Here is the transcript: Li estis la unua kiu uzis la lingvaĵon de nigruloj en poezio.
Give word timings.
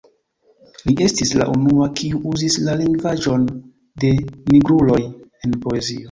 Li 0.85 0.93
estis 1.07 1.33
la 1.41 1.45
unua 1.57 1.89
kiu 1.99 2.21
uzis 2.31 2.55
la 2.67 2.73
lingvaĵon 2.79 3.43
de 4.05 4.09
nigruloj 4.55 4.99
en 5.49 5.55
poezio. 5.67 5.99